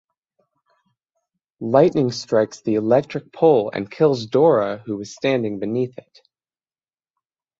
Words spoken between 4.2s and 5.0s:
Dora who